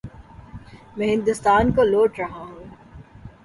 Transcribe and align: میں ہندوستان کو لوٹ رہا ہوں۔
میں 0.97 1.07
ہندوستان 1.07 1.71
کو 1.71 1.83
لوٹ 1.83 2.19
رہا 2.19 2.39
ہوں۔ 2.39 2.63